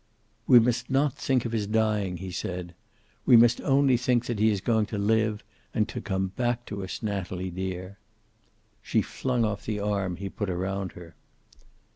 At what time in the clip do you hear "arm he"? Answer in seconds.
9.79-10.27